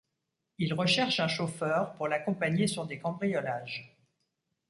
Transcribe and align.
Il 0.57 0.73
recherche 0.73 1.19
un 1.19 1.27
chauffeur 1.27 1.93
pour 1.93 2.07
l'accompagner 2.07 2.65
sur 2.65 2.87
des 2.87 2.97
cambriolages. 2.97 3.95